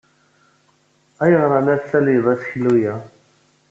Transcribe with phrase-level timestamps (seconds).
[1.23, 2.93] Ayɣer ay la tettalyeḍ aseklu-a?